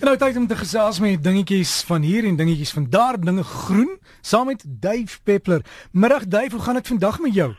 Nou 0.00 0.14
tyd 0.16 0.36
om 0.36 0.46
te 0.48 0.56
gesels 0.56 0.96
met 1.00 1.20
dingetjies 1.20 1.82
van 1.84 2.00
hier 2.00 2.24
en 2.24 2.36
dingetjies 2.36 2.70
van 2.72 2.86
daar, 2.88 3.18
dinge 3.20 3.42
groen, 3.44 3.98
saam 4.20 4.46
met 4.46 4.62
Dave 4.66 5.18
Peppler. 5.22 5.60
Middag 5.92 6.24
Dave, 6.26 6.50
hoe 6.50 6.60
gaan 6.60 6.74
dit 6.74 6.86
vandag 6.86 7.18
met 7.20 7.34
jou? 7.34 7.52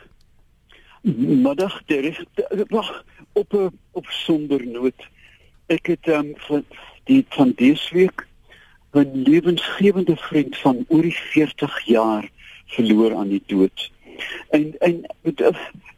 Middag, 1.43 1.81
Derek. 1.85 2.25
Wag, 2.67 3.03
op 3.33 3.53
'n 3.53 3.77
op 3.91 4.05
sonder 4.05 4.67
noot. 4.67 5.07
Ek 5.65 5.85
het 5.85 6.07
ehm 6.07 6.25
um, 6.25 6.33
van 6.35 6.65
die 7.03 7.25
van 7.29 7.53
dese 7.55 7.93
week 7.93 8.27
'n 8.91 9.11
lewensgewende 9.13 10.15
vriend 10.17 10.57
van 10.57 10.85
oor 10.87 11.01
die 11.01 11.17
40 11.17 11.85
jaar 11.85 12.29
verloor 12.65 13.15
aan 13.15 13.29
die 13.29 13.43
dood. 13.45 13.91
En 14.49 14.73
en 14.79 15.05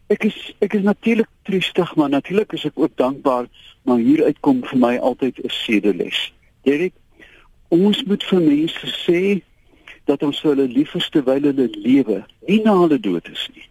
ek 0.07 0.23
is 0.23 0.53
ek 0.59 0.73
is 0.73 0.81
natuurlik 0.81 1.29
triestig 1.43 1.95
maar 1.95 2.09
natuurlik 2.09 2.53
is 2.53 2.65
ek 2.65 2.79
ook 2.79 2.97
dankbaar 2.97 3.47
maar 3.83 3.97
hier 3.97 4.23
uitkom 4.23 4.63
vir 4.63 4.79
my 4.79 4.97
altyd 4.97 5.39
'n 5.43 5.49
sedeles. 5.49 6.33
Derek, 6.63 6.93
ons 7.67 8.03
moet 8.03 8.23
vir 8.23 8.41
mense 8.41 8.87
sê 9.05 9.41
dat 10.05 10.23
ons 10.23 10.41
hulle 10.41 10.67
lief 10.67 10.93
is 10.95 11.09
terwyl 11.09 11.41
hulle 11.41 11.67
lewe, 11.71 12.23
nie 12.47 12.61
na 12.63 12.75
hulle 12.79 12.99
dood 12.99 13.27
is 13.31 13.49
nie. 13.53 13.67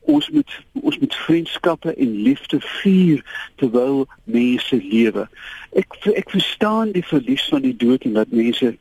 Ons 0.00 0.30
moet 0.30 0.50
ons 0.72 0.98
moet 0.98 1.14
vriendskappe 1.14 1.94
en 1.94 2.22
liefde 2.22 2.60
vier 2.60 3.22
terwyl 3.56 4.06
mense 4.24 4.76
lewe. 4.82 5.26
Ek 5.72 5.98
ek 6.14 6.30
verstaan 6.30 6.92
die 6.92 7.06
verlies 7.06 7.48
van 7.50 7.62
die 7.62 7.76
dood 7.76 8.06
en 8.06 8.12
dat 8.12 8.30
mense 8.30 8.76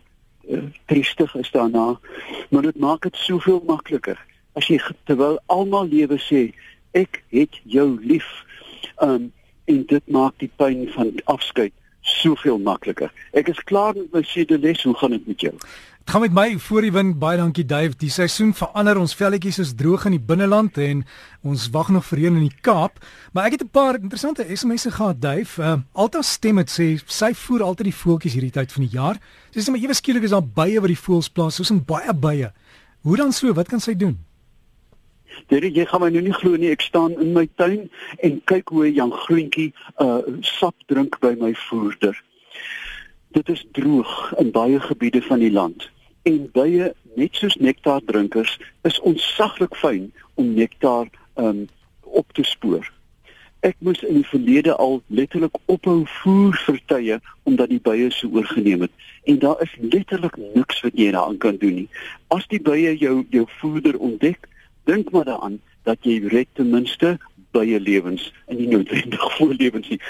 uh, 0.50 0.64
triestig 0.86 1.36
is 1.36 1.52
daarna, 1.52 2.00
maar 2.50 2.62
dit 2.62 2.78
maak 2.78 3.02
dit 3.02 3.16
soveel 3.16 3.64
makliker 3.66 4.20
as 4.56 4.68
jy 4.68 4.80
terwyl 5.06 5.40
almal 5.48 5.88
lewe 5.88 6.18
sê 6.18 6.54
ek 6.94 7.24
het 7.36 7.60
jou 7.64 8.00
lief. 8.02 8.28
Um 9.02 9.32
en 9.66 9.82
dit 9.90 10.08
maak 10.14 10.36
die 10.38 10.52
pyn 10.62 10.86
van 10.94 11.10
afskeid 11.26 11.74
soveel 12.06 12.60
makliker. 12.62 13.10
Ek 13.34 13.50
is 13.50 13.62
klaar 13.66 13.96
met 13.98 14.14
my 14.14 14.22
sedeles, 14.30 14.84
hoe 14.86 14.94
gaan 15.00 15.16
dit 15.16 15.28
met 15.28 15.42
jou? 15.42 15.54
Dit 16.06 16.14
gaan 16.14 16.22
met 16.22 16.36
my 16.38 16.60
voor 16.62 16.86
die 16.86 16.92
wind. 16.94 17.16
Baie 17.18 17.40
dankie 17.40 17.66
Dave. 17.66 17.96
Die 17.98 18.12
seisoen 18.14 18.52
verander. 18.54 19.00
Ons 19.02 19.16
velletjies 19.18 19.58
is 19.64 19.72
droog 19.74 20.06
in 20.06 20.14
die 20.20 20.22
binneland 20.22 20.78
en 20.78 21.02
ons 21.42 21.66
wag 21.74 21.90
nog 21.90 22.06
vir 22.12 22.22
reën 22.22 22.38
in 22.38 22.46
die 22.46 22.62
Kaap. 22.62 23.02
Maar 23.34 23.50
ek 23.50 23.58
het 23.58 23.64
'n 23.64 23.74
paar 23.74 23.98
interessante 23.98 24.46
SMS'e 24.46 24.92
gehad, 24.92 25.22
Dave. 25.22 25.62
Uh, 25.62 25.82
Alta 25.94 26.22
stem 26.22 26.58
het 26.58 26.70
sê 26.70 27.02
sy 27.06 27.34
voer 27.34 27.64
altyd 27.64 27.90
die 27.90 28.00
voeltjies 28.02 28.34
hierdie 28.34 28.54
tyd 28.54 28.72
van 28.72 28.84
die 28.86 28.94
jaar. 28.94 29.18
Sy 29.52 29.60
sê 29.60 29.72
maar 29.72 29.82
ewe 29.82 29.94
skielik 29.94 30.24
is 30.24 30.30
daar 30.30 30.46
baie 30.46 30.80
wat 30.80 30.94
die 30.94 31.04
voels 31.06 31.30
plaas, 31.30 31.56
soos 31.56 31.72
'n 31.72 31.84
baie 31.86 32.14
baie. 32.14 32.54
Hoe 33.02 33.18
dan 33.18 33.32
so? 33.34 33.54
Wat 33.54 33.68
kan 33.68 33.80
sy 33.80 33.96
doen? 33.96 34.20
Dit 35.48 35.76
jy 35.76 35.86
gaan 35.86 36.02
my 36.02 36.10
nou 36.10 36.22
nie 36.26 36.34
glo 36.34 36.58
nie. 36.58 36.72
Ek 36.74 36.82
staan 36.82 37.16
in 37.22 37.34
my 37.34 37.48
tuin 37.56 37.90
en 38.26 38.42
kyk 38.52 38.70
hoe 38.70 38.86
'n 38.88 38.94
Jan 38.94 39.12
Groentjie 39.12 39.74
uh 40.00 40.22
sap 40.42 40.76
drink 40.88 41.20
by 41.20 41.36
my 41.40 41.54
voerder. 41.70 42.16
Dit 43.32 43.50
is 43.50 43.66
droog 43.72 44.34
in 44.40 44.52
baie 44.52 44.80
gebiede 44.80 45.22
van 45.22 45.40
die 45.40 45.52
land 45.52 45.90
en 46.24 46.50
baie 46.52 46.94
net 47.16 47.36
soos 47.36 47.56
nektardrinkers 47.56 48.58
is 48.82 49.00
ontsaglik 49.00 49.76
fyn 49.76 50.12
om 50.36 50.54
nektar 50.54 51.08
um 51.36 51.68
op 52.02 52.34
te 52.34 52.44
spoor. 52.44 52.92
Ek 53.66 53.76
moes 53.80 54.02
in 54.06 54.20
die 54.22 54.30
verlede 54.30 54.76
al 54.76 55.02
letterlik 55.08 55.58
ophou 55.66 56.04
voer 56.22 56.58
vir 56.66 56.82
tye 56.86 57.20
omdat 57.50 57.70
die 57.70 57.82
bye 57.82 58.10
so 58.14 58.30
oorgeneem 58.30 58.86
het 58.86 58.92
en 59.26 59.40
daar 59.40 59.62
is 59.62 59.74
letterlik 59.82 60.38
niks 60.54 60.82
wat 60.86 60.98
jy 60.98 61.12
daaraan 61.12 61.38
kan 61.38 61.58
doen 61.58 61.80
nie. 61.82 61.88
As 62.34 62.46
die 62.48 62.62
bye 62.62 62.94
jou 62.98 63.24
jou 63.30 63.46
voeder 63.60 63.98
ontdek, 63.98 64.50
dink 64.86 65.12
maar 65.12 65.26
daaraan 65.26 65.60
dat 65.84 65.98
jy 66.02 66.20
red 66.28 66.48
ten 66.54 66.70
minste 66.70 67.18
baie 67.56 67.80
lewens 67.80 68.34
in 68.48 68.58
die 68.58 68.68
noodwendig 68.68 69.26
voorlewens 69.38 69.90
nie. 69.90 70.02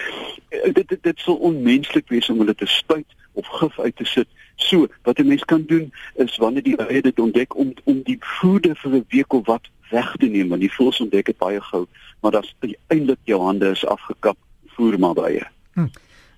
Eh, 0.50 0.74
dit 0.74 0.88
dit 0.88 1.04
dit 1.04 1.20
sou 1.20 1.38
onmenslik 1.40 2.10
wees 2.14 2.30
om 2.30 2.42
hulle 2.44 2.56
te 2.56 2.70
spuit 2.70 3.18
of 3.36 3.48
gif 3.60 3.80
uit 3.80 3.96
te 3.96 4.06
sit. 4.06 4.28
So, 4.56 4.88
wat 5.04 5.20
'n 5.20 5.28
mens 5.28 5.46
kan 5.46 5.64
doen 5.68 5.94
is 6.16 6.38
wanneer 6.38 6.64
die 6.64 6.78
eie 6.78 7.02
dit 7.02 7.20
ontdek 7.20 7.56
om 7.56 7.74
om 7.84 8.02
die 8.04 8.18
voede 8.20 8.76
vir 8.76 8.92
'n 8.92 9.06
week 9.10 9.34
of 9.34 9.46
wat 9.46 9.70
weg 9.90 10.16
te 10.16 10.26
neem 10.26 10.48
want 10.48 10.62
die 10.62 10.74
voels 10.74 11.00
ontdek 11.00 11.26
dit 11.26 11.38
baie 11.38 11.62
gou, 11.62 11.86
maar 12.22 12.32
dan's 12.32 12.56
eintlik 12.88 13.20
jou 13.24 13.42
hande 13.42 13.70
is 13.70 13.86
afgekap 13.86 14.38
voer 14.66 15.00
maar 15.00 15.14
baie. 15.14 15.48
Hm. 15.74 15.88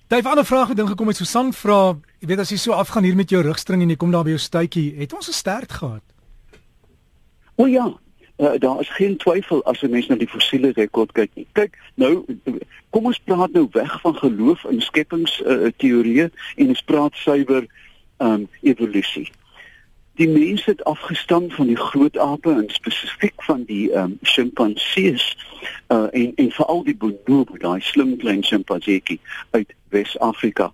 Daar 0.06 0.22
'n 0.22 0.26
ander 0.26 0.44
vraag 0.44 0.74
ding 0.74 0.88
gekom 0.88 1.06
het 1.06 1.16
Susan 1.16 1.52
vra, 1.52 1.96
jy 2.18 2.26
weet 2.26 2.38
as 2.38 2.50
jy 2.50 2.56
so 2.56 2.72
afgaan 2.72 3.04
hier 3.04 3.16
met 3.16 3.30
jou 3.30 3.42
rugstring 3.42 3.82
en 3.82 3.88
jy 3.88 3.96
kom 3.96 4.10
daar 4.10 4.24
by 4.24 4.28
jou 4.28 4.38
stuitjie, 4.38 4.94
het 4.96 5.12
ons 5.12 5.28
'n 5.28 5.32
stert 5.32 5.72
gehad? 5.72 6.02
O 7.54 7.66
ja, 7.66 7.98
uh, 8.38 8.52
daar 8.58 8.80
is 8.80 8.88
geen 8.88 9.16
twyfel 9.16 9.64
as 9.64 9.82
'n 9.82 9.90
mens 9.90 10.06
na 10.06 10.14
die 10.14 10.28
fossiele 10.28 10.72
rekord 10.72 11.12
kyk 11.12 11.30
nie. 11.34 11.46
Kyk, 11.52 11.78
nou 11.94 12.24
kom 12.90 13.06
ons 13.06 13.18
praat 13.18 13.52
nou 13.52 13.68
weg 13.72 14.00
van 14.00 14.16
geloof 14.16 14.64
in 14.64 14.80
skepingsteorieë 14.80 16.24
uh, 16.24 16.54
en 16.56 16.68
ons 16.68 16.82
praat 16.82 17.14
suiwer 17.14 17.66
um 18.18 18.48
evolusie. 18.60 19.30
Die 20.14 20.28
mens 20.28 20.64
het 20.64 20.84
afgestam 20.84 21.50
van 21.50 21.66
die 21.66 21.76
groot 21.76 22.18
ape 22.18 22.50
en 22.50 22.66
spesifiek 22.66 23.42
van 23.42 23.64
die 23.64 23.92
um 23.92 24.18
sjimpansees 24.22 25.36
uh 25.88 26.06
en 26.12 26.32
en 26.34 26.50
veral 26.50 26.84
die 26.84 26.96
bonobo, 26.96 27.56
daai 27.58 27.80
slim 27.80 28.16
klein 28.16 28.42
sjimpanseetjie 28.42 29.20
uit 29.50 29.74
Wes-Afrika 29.88 30.72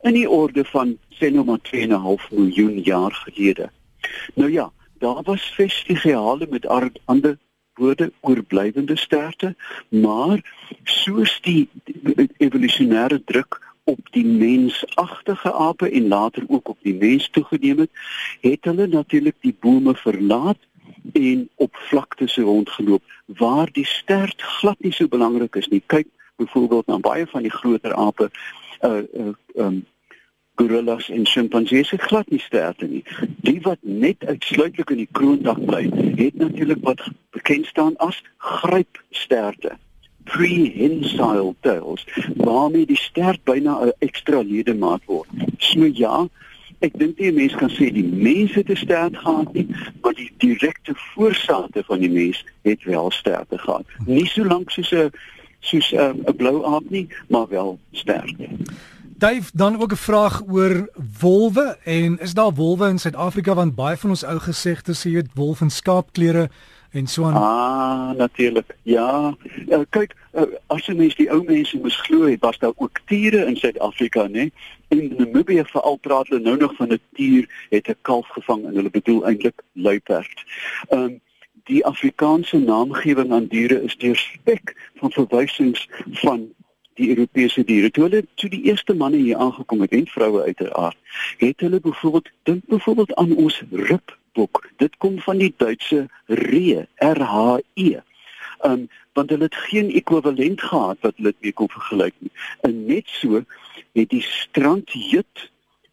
in 0.00 0.14
die 0.14 0.28
orde 0.30 0.64
van 0.64 0.96
sê 1.18 1.30
nou 1.34 1.44
maar 1.44 1.60
2.5 1.74 2.28
miljoen 2.30 2.78
jaar 2.86 3.12
gelede. 3.12 3.70
Nou 4.34 4.50
ja, 4.52 4.70
daar 4.98 5.22
was 5.22 5.52
vestigiale 5.54 6.46
met 6.50 6.66
ander 7.04 7.38
woorde 7.74 8.12
oorblywende 8.20 8.96
sterte, 8.96 9.54
maar 9.88 10.40
soos 10.84 11.38
die 11.42 11.68
evolusionêre 12.36 13.24
druk 13.24 13.60
op 13.84 14.00
die 14.12 14.26
mensagtige 14.26 15.52
ape 15.52 15.90
en 15.90 16.08
later 16.08 16.44
ook 16.46 16.68
op 16.68 16.78
die 16.82 16.94
mens 16.94 17.28
toegeneem 17.30 17.78
het, 17.78 17.90
het 18.40 18.64
hulle 18.64 18.86
natuurlik 18.86 19.36
die 19.40 19.56
bome 19.60 19.94
verlaat 19.94 20.58
en 21.12 21.48
op 21.54 21.76
vlaktes 21.88 22.36
rondgeloop 22.36 23.02
waar 23.26 23.68
die 23.72 23.86
stert 23.86 24.42
glad 24.42 24.80
nie 24.80 24.92
so 24.92 25.08
belangrik 25.08 25.56
is 25.56 25.68
nie. 25.68 25.82
Kyk 25.86 26.08
byvoorbeeld 26.36 26.86
na 26.86 26.98
baie 26.98 27.26
van 27.26 27.42
die 27.42 27.54
groter 27.54 27.94
ape 27.94 28.30
uh 28.80 29.02
uh 29.14 29.32
um 29.54 29.86
gorillas 30.58 31.08
en 31.10 31.26
sjimpansees 31.26 31.90
het 31.94 32.02
glad 32.10 32.30
nie 32.30 32.40
sterte 32.42 32.86
nie. 32.90 33.04
Die 33.46 33.60
wat 33.62 33.78
net 33.80 34.24
uitsluitlik 34.26 34.90
in 34.90 35.04
die 35.04 35.12
kroondag 35.18 35.60
bly, 35.68 35.84
het 36.18 36.40
natuurlik 36.40 36.82
wat 36.86 37.04
bekend 37.36 37.66
staan 37.70 37.94
as 38.02 38.18
grypsterte. 38.36 39.76
Prehensile 40.28 41.54
tails, 41.64 42.04
waarmee 42.36 42.86
die 42.86 42.98
stert 42.98 43.40
byna 43.44 43.78
'n 43.84 43.94
ekstra 43.98 44.42
ledemaat 44.42 45.04
word. 45.06 45.30
So 45.58 45.86
ja, 45.86 46.26
ek 46.80 46.98
dink 46.98 47.18
nie 47.18 47.30
'n 47.30 47.34
mens 47.34 47.54
kan 47.54 47.70
sê 47.70 47.92
die 47.92 48.04
mense 48.04 48.58
het 48.58 48.70
'n 48.70 48.76
stert 48.76 49.16
gehad 49.16 49.52
nie, 49.52 49.66
maar 50.02 50.14
die 50.14 50.30
direkte 50.36 50.92
voorsate 50.94 51.82
van 51.84 51.98
die 51.98 52.10
mens 52.10 52.44
het 52.62 52.84
wel 52.84 53.10
sterte 53.10 53.58
gehad. 53.58 53.86
Nie 54.06 54.26
so 54.26 54.44
lank 54.44 54.70
soos 54.70 54.92
'n 54.92 55.10
soos 55.60 55.92
'n 55.94 56.36
blou 56.36 56.64
aap 56.64 56.90
nie, 56.90 57.08
maar 57.28 57.48
wel 57.48 57.78
sterte. 57.92 58.48
Dave, 59.18 59.50
dan 59.54 59.80
ook 59.80 59.92
'n 59.92 59.96
vraag 59.96 60.42
oor 60.48 60.88
wolwe 61.20 61.78
en 61.84 62.18
is 62.20 62.34
daar 62.34 62.54
wolwe 62.54 62.88
in 62.88 62.98
Suid-Afrika 62.98 63.54
want 63.54 63.74
baie 63.74 63.96
van 63.96 64.10
ons 64.10 64.24
ou 64.24 64.38
gesegde 64.38 64.94
sê 64.94 65.10
jy 65.10 65.22
wolf 65.34 65.60
en 65.60 65.70
skaapklere 65.70 66.50
en 66.90 67.06
so 67.06 67.24
aan. 67.24 67.34
Ah, 67.34 68.16
natuurlik. 68.16 68.76
Ja. 68.82 69.36
ja 69.66 69.84
kyk, 69.90 70.14
eh, 70.30 70.42
as 70.66 70.86
jy 70.86 70.94
mens 70.94 71.14
die 71.14 71.30
ou 71.30 71.42
mense 71.44 71.78
moes 71.78 71.96
glo, 71.96 72.36
was 72.40 72.58
daar 72.58 72.72
ook 72.76 73.00
tiere 73.06 73.46
in 73.46 73.56
Suid-Afrika, 73.56 74.26
né? 74.26 74.50
En 74.88 75.14
Namibië 75.16 75.64
veral 75.66 75.96
praat 75.96 76.28
hulle 76.28 76.40
nou 76.40 76.56
nog 76.56 76.74
van 76.74 76.92
'n 76.92 77.00
tier 77.12 77.66
het 77.70 77.88
'n 77.88 77.96
kalf 78.02 78.28
gevang 78.28 78.64
en 78.64 78.74
hulle 78.74 78.90
bedoel 78.90 79.26
eintlik 79.26 79.62
luiperd. 79.72 80.44
Ehm 80.88 81.02
um, 81.02 81.20
die 81.64 81.86
Afrikaanse 81.86 82.58
naamgewing 82.58 83.32
aan 83.32 83.46
diere 83.46 83.82
is 83.82 83.96
deur 83.96 84.16
spek 84.16 84.90
van 84.96 85.10
verwysings 85.10 85.88
van 86.10 86.48
die 86.98 87.08
Europese 87.14 87.64
diere. 87.64 87.90
Toe 87.94 88.08
hulle 88.08 88.22
toe 88.40 88.50
die 88.50 88.64
eerste 88.70 88.94
manne 88.94 89.20
hier 89.22 89.38
aangekom 89.38 89.84
het 89.86 89.94
en 89.96 90.06
vroue 90.10 90.42
uiteraard, 90.42 90.98
het 91.38 91.64
hulle 91.64 91.80
byvoorbeeld 91.80 92.30
dink 92.50 92.66
byvoorbeeld 92.66 93.14
aan 93.14 93.34
ons 93.36 93.62
rupbok. 93.70 94.62
Dit 94.82 94.96
kom 94.98 95.18
van 95.22 95.38
die 95.42 95.52
Duitse 95.56 96.06
ree, 96.26 96.86
R 96.98 97.22
H 97.22 97.58
E. 97.74 97.98
Um 98.66 98.88
want 99.18 99.30
hulle 99.34 99.48
het 99.48 99.54
geen 99.66 99.88
ekwivalent 99.98 100.60
gehad 100.62 100.98
wat 101.02 101.16
hulle 101.18 101.34
mee 101.40 101.52
kon 101.52 101.70
vergelyk 101.70 102.14
nie. 102.18 102.30
En 102.62 102.84
net 102.86 103.08
so 103.10 103.42
het 103.98 104.10
die 104.10 104.22
strandjut 104.22 105.48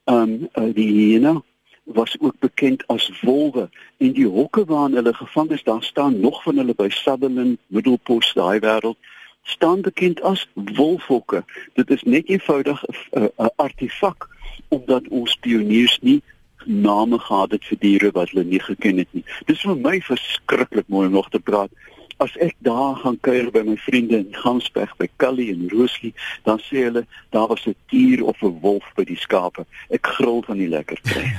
um 0.06 0.50
uh, 0.53 0.69
die 0.74 0.91
hyena 0.91 1.39
was 1.85 2.15
ook 2.19 2.38
bekend 2.39 2.83
as 2.94 3.09
wolwe 3.21 3.69
en 3.97 4.13
die 4.13 4.27
hokke 4.29 4.65
waarin 4.65 4.97
hulle 4.97 5.13
gevang 5.13 5.50
is 5.57 5.63
daar 5.63 5.83
staan 5.83 6.19
nog 6.19 6.44
van 6.44 6.57
hulle 6.62 6.74
by 6.77 6.89
Sutherland 6.89 7.59
Middelpos 7.68 8.33
daai 8.38 8.59
wêreld 8.59 8.97
staan 9.45 9.81
bekend 9.81 10.21
as 10.21 10.47
wolfhokke. 10.53 11.44
Dit 11.74 11.89
is 11.89 12.03
net 12.03 12.30
eenvoudig 12.30 12.83
'n 13.13 13.51
artefak 13.56 14.30
omdat 14.68 15.07
ons 15.07 15.36
pioniers 15.36 16.00
nie 16.01 16.21
name 16.65 17.19
gehad 17.19 17.51
het 17.51 17.65
vir 17.65 17.77
diere 17.80 18.12
wat 18.12 18.30
hulle 18.30 18.44
nie 18.44 18.59
geken 18.59 18.97
het 18.97 19.12
nie. 19.12 19.25
Dis 19.45 19.62
vir 19.62 19.77
my 19.77 20.01
verskriklik 20.01 20.88
mooi 20.88 21.07
om 21.07 21.13
nog 21.13 21.30
te 21.30 21.39
praat 21.39 21.69
as 22.24 22.36
ek 22.39 22.56
daar 22.63 22.95
gaan 23.01 23.18
kuier 23.27 23.50
by 23.51 23.62
my 23.68 23.75
vriende 23.83 24.21
in 24.21 24.38
Gansberg 24.39 24.94
by 25.00 25.07
Callie 25.19 25.50
en 25.51 25.68
Rooslie, 25.71 26.13
dan 26.48 26.62
sê 26.63 26.86
hulle 26.88 27.03
daar 27.36 27.50
was 27.51 27.65
'n 27.68 27.75
dier 27.91 28.24
of 28.24 28.41
'n 28.41 28.59
wolf 28.62 28.86
by 28.95 29.03
die 29.03 29.19
skape. 29.19 29.65
Ek 29.89 30.07
gril 30.07 30.41
van 30.48 30.57
die 30.57 30.68
lekker 30.68 31.00
kry. 31.03 31.36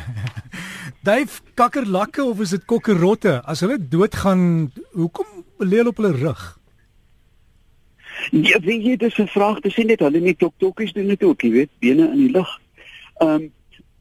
Duif 1.09 1.43
kakkerlakke 1.55 2.25
of 2.25 2.41
is 2.41 2.51
dit 2.51 2.65
kokkerotte? 2.65 3.43
As 3.45 3.61
hulle 3.61 3.79
doodgaan, 3.79 4.73
hoekom 4.93 5.27
lê 5.59 5.77
hulle 5.81 5.89
op 5.89 5.97
hulle 5.97 6.13
rug? 6.13 6.59
Ja, 8.31 8.61
weet 8.61 8.85
jy, 8.85 8.97
dis 8.97 9.19
'n 9.19 9.27
vraag, 9.27 9.61
dis 9.61 9.77
net 9.77 10.01
hulle 10.01 10.21
nie 10.21 10.37
toktokkies 10.37 10.93
doen 10.93 11.09
dit 11.09 11.23
ook, 11.23 11.43
jy 11.43 11.51
weet, 11.51 11.71
bene 11.79 12.11
in 12.11 12.21
die 12.27 12.31
lug. 12.31 12.61
Ehm 13.19 13.31
um, 13.31 13.53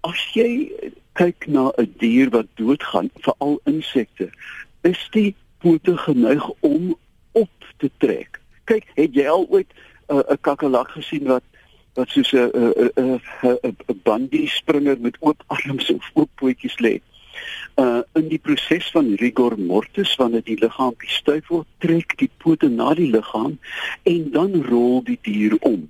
as 0.02 0.22
jy 0.34 0.72
kyk 1.14 1.48
na 1.48 1.72
'n 1.78 1.94
dier 1.98 2.30
wat 2.30 2.48
doodgaan, 2.56 3.10
veral 3.16 3.60
insekte, 3.66 4.30
is 4.82 5.08
die 5.12 5.36
pote 5.60 5.98
geneig 5.98 6.50
om 6.60 6.96
op 7.32 7.50
te 7.78 7.90
trek. 7.98 8.42
Kyk, 8.64 8.86
het 8.96 9.14
jy 9.14 9.28
al 9.28 9.46
ooit 9.50 9.72
'n 10.10 10.16
uh, 10.16 10.38
kakkerlak 10.42 10.90
gesien 10.90 11.24
wat 11.24 11.44
wat 11.96 12.10
soos 12.10 12.32
'n 12.34 12.52
'n 12.54 12.92
'n 12.96 13.76
'n 13.88 14.00
bandie 14.04 14.48
springer 14.50 15.00
met 15.00 15.18
oop 15.20 15.44
arms 15.48 15.92
of 15.92 16.12
oop 16.14 16.30
pootjies 16.36 16.80
lê? 16.80 17.02
Uh 17.76 18.02
in 18.14 18.30
die 18.32 18.40
proses 18.40 18.88
van 18.92 19.14
rigor 19.20 19.58
mortis 19.60 20.16
wanneer 20.16 20.44
die 20.44 20.58
liggaam 20.60 20.94
gestuif 20.98 21.48
word, 21.48 21.68
trek 21.84 22.18
die 22.18 22.30
pote 22.38 22.70
na 22.70 22.94
die 22.94 23.10
liggaam 23.12 23.58
en 24.04 24.32
dan 24.32 24.62
rol 24.70 25.04
die 25.04 25.20
dier 25.22 25.58
om. 25.60 25.90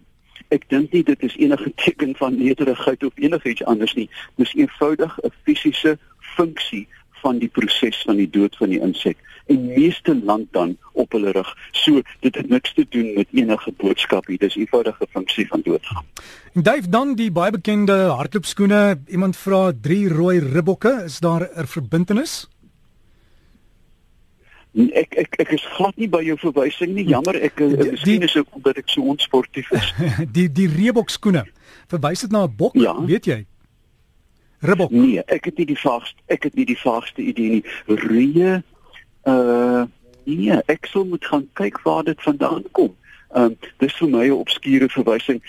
Ek 0.54 0.70
dink 0.70 0.94
nie 0.94 1.04
dit 1.04 1.24
is 1.24 1.38
enige 1.38 1.72
teken 1.76 2.16
van 2.16 2.38
nederigheid 2.38 3.04
of 3.04 3.14
enigiets 3.16 3.64
anders 3.66 3.94
nie. 3.94 4.10
Dis 4.36 4.54
eenvoudig 4.54 5.18
'n 5.24 5.34
fisiese 5.44 5.98
funksie 6.36 6.88
van 7.22 7.40
die 7.40 7.50
proses 7.50 8.02
van 8.06 8.16
die 8.22 8.30
dood 8.30 8.56
van 8.58 8.70
die 8.70 8.82
insek 8.82 9.18
en 9.46 9.66
meeste 9.66 10.16
land 10.24 10.48
dan 10.52 10.78
op 10.92 11.12
hulle 11.12 11.32
rug. 11.32 11.58
So 11.72 12.02
dit 12.20 12.36
het 12.36 12.50
niks 12.50 12.74
te 12.74 12.86
doen 12.90 13.14
met 13.14 13.28
enige 13.32 13.72
boodskap 13.78 14.26
hier. 14.26 14.38
Dis 14.38 14.56
eenvoudige 14.56 15.08
funksie 15.10 15.48
van 15.48 15.62
doodgaan. 15.64 16.06
En 16.54 16.64
Dave 16.64 16.90
dan 16.90 17.16
die 17.16 17.32
baie 17.32 17.52
bekende 17.52 17.94
hardloopskoene. 17.94 19.00
Iemand 19.08 19.38
vra 19.38 19.72
drie 19.82 20.08
rooi 20.10 20.40
ribbokke, 20.40 21.02
is 21.06 21.20
daar 21.20 21.50
'n 21.56 21.68
verbintenis? 21.68 22.50
Ek 24.76 25.14
ek 25.16 25.36
ek 25.40 25.52
is 25.56 25.66
glad 25.78 25.96
nie 25.96 26.10
by 26.10 26.20
jou 26.24 26.38
verwysing 26.38 26.94
nie. 26.94 27.06
Jammer, 27.08 27.38
ek 27.42 27.58
die, 27.58 27.92
miskien 27.92 28.22
is 28.22 28.36
ook 28.36 28.48
omdat 28.52 28.78
ek 28.78 28.90
so 28.90 29.02
onsportief 29.02 29.72
is. 29.72 29.94
die 30.38 30.52
die 30.52 30.68
reebokskoene. 30.68 31.46
Verwys 31.88 32.20
dit 32.20 32.32
na 32.32 32.44
'n 32.44 32.56
bok, 32.56 32.76
ja. 32.76 33.06
weet 33.06 33.26
jy? 33.26 33.46
Ribbok. 34.60 34.92
Nee, 34.92 35.24
ek 35.28 35.46
het 35.46 35.58
nie 35.58 35.66
die 35.66 35.80
vaagste 35.80 36.20
ek 36.28 36.44
het 36.44 36.56
nie 36.56 36.66
die 36.66 36.80
vaagste 36.80 37.22
idee 37.22 37.50
nie. 37.50 37.64
Ree 37.88 38.64
uh 39.26 39.84
nee, 40.26 40.58
ek 40.66 40.86
sou 40.90 41.06
moet 41.06 41.26
gaan 41.26 41.50
kyk 41.54 41.82
waar 41.86 42.04
dit 42.04 42.22
vandaan 42.22 42.64
kom. 42.72 42.96
Ehm 43.34 43.44
um, 43.44 43.58
dis 43.78 43.98
vir 44.00 44.10
my 44.10 44.26
'n 44.28 44.32
obskure 44.32 44.90
verwysing. 44.90 45.42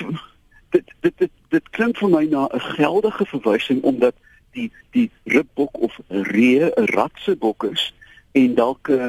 dit 0.70 0.84
dit 1.00 1.18
dit 1.18 1.30
dit 1.48 1.70
klink 1.70 1.98
vir 1.98 2.08
my 2.08 2.24
na 2.24 2.48
'n 2.52 2.60
geldige 2.60 3.26
verwysing 3.26 3.82
omdat 3.82 4.14
die 4.52 4.72
die 4.90 5.10
ribbok 5.24 5.80
of 5.80 5.98
ree 6.08 6.64
'n 6.64 6.84
ratse 6.84 7.36
bok 7.36 7.64
is 7.64 7.94
en 8.32 8.54
dalk 8.54 8.88
uh, 8.88 9.08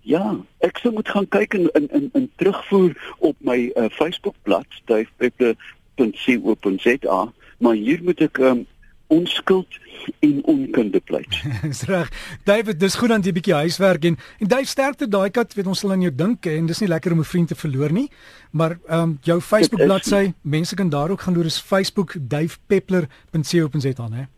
ja, 0.00 0.36
ek 0.58 0.78
sou 0.78 0.92
moet 0.92 1.08
gaan 1.08 1.28
kyk 1.28 1.54
in 1.54 1.70
in 1.72 1.88
in, 1.90 2.10
in 2.12 2.30
terugvoer 2.36 3.14
op 3.18 3.36
my 3.38 3.72
uh, 3.74 3.84
Facebook 3.90 4.34
bladsy 4.42 4.80
duifpeppe.co.za 4.84 7.32
maar 7.58 7.74
hier 7.74 8.02
moet 8.02 8.20
ek 8.20 8.38
um, 8.38 8.66
onskuld 9.06 9.78
en 10.18 10.42
onkunde 10.72 11.00
pleit. 11.00 11.42
Dis 11.62 11.82
reg. 11.82 12.38
David, 12.44 12.80
dis 12.80 12.94
goed 12.94 13.08
dat 13.08 13.24
jy 13.24 13.30
'n 13.30 13.34
bietjie 13.34 13.54
huiswerk 13.54 14.04
en 14.04 14.16
en 14.38 14.46
jy 14.48 14.64
sterkte 14.64 15.08
daai 15.08 15.30
kat, 15.30 15.54
weet 15.54 15.66
ons 15.66 15.78
sal 15.78 15.92
aan 15.92 16.00
jou 16.00 16.14
dink 16.14 16.46
en 16.46 16.66
dis 16.66 16.80
nie 16.80 16.88
lekker 16.88 17.12
om 17.12 17.18
'n 17.18 17.24
vriend 17.24 17.48
te 17.48 17.54
verloor 17.54 17.92
nie. 17.92 18.10
Maar 18.50 18.78
ehm 18.88 19.02
um, 19.02 19.18
jou 19.22 19.40
Facebook 19.40 19.84
bladsy, 19.84 20.32
mense 20.42 20.74
kan 20.74 20.88
daar 20.88 21.10
ook 21.10 21.20
gaan 21.20 21.34
loer 21.34 21.44
is 21.44 21.60
facebook.davepeppler.co.za, 21.60 24.08
né? 24.08 24.28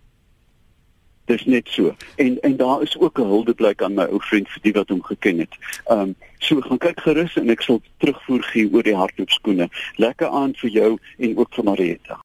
Dis 1.24 1.44
net 1.44 1.68
so. 1.68 1.94
En 2.16 2.40
en 2.40 2.56
daar 2.56 2.82
is 2.82 2.98
ook 2.98 3.18
'n 3.18 3.26
huldeblyk 3.26 3.82
aan 3.82 3.94
my 3.94 4.04
ou 4.04 4.20
vriend 4.20 4.48
vir 4.48 4.62
die 4.62 4.72
wat 4.72 4.88
hom 4.88 5.02
geken 5.02 5.38
het. 5.38 5.56
Ehm 5.86 6.00
um, 6.00 6.14
so 6.38 6.60
gaan 6.60 6.78
kyk 6.78 7.00
gerus 7.00 7.36
en 7.36 7.50
ek 7.50 7.62
sal 7.62 7.80
terugvoer 7.96 8.42
gee 8.42 8.72
oor 8.72 8.82
die 8.82 8.96
hardloopskoene. 8.96 9.68
Lekker 9.96 10.28
aan 10.28 10.54
vir 10.54 10.70
jou 10.70 10.98
en 11.18 11.36
ook 11.36 11.54
vir 11.54 11.64
Marietta. 11.64 12.20